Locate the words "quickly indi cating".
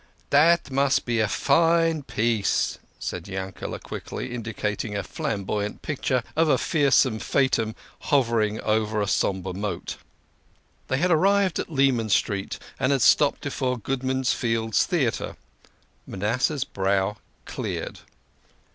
3.77-4.97